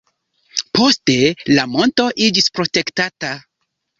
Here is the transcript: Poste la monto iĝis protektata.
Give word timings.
Poste 0.77 1.17
la 1.51 1.67
monto 1.75 2.07
iĝis 2.29 2.49
protektata. 2.57 3.33